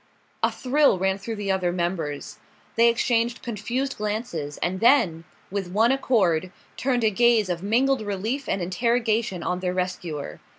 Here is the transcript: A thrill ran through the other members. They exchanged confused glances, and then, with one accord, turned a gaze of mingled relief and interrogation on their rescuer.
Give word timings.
A 0.41 0.51
thrill 0.51 0.97
ran 0.97 1.19
through 1.19 1.35
the 1.35 1.51
other 1.51 1.71
members. 1.71 2.39
They 2.75 2.89
exchanged 2.89 3.43
confused 3.43 3.97
glances, 3.99 4.57
and 4.57 4.79
then, 4.79 5.25
with 5.51 5.67
one 5.69 5.91
accord, 5.91 6.51
turned 6.75 7.03
a 7.03 7.11
gaze 7.11 7.49
of 7.49 7.61
mingled 7.61 8.01
relief 8.01 8.49
and 8.49 8.63
interrogation 8.63 9.43
on 9.43 9.59
their 9.59 9.75
rescuer. 9.75 10.39